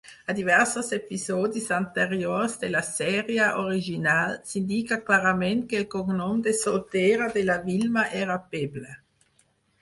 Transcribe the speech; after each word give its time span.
A 0.29 0.33
diversos 0.37 0.87
episodis 0.95 1.67
anteriors 1.75 2.55
de 2.63 2.69
la 2.75 2.81
sèrie 2.87 3.49
original, 3.65 4.33
s'indica 4.53 4.99
clarament 5.11 5.61
que 5.75 5.79
el 5.83 5.87
cognom 5.97 6.41
de 6.49 6.55
soltera 6.63 7.29
de 7.37 7.45
la 7.53 7.61
Wilma 7.69 8.09
era 8.25 8.41
Pebble. 8.57 8.99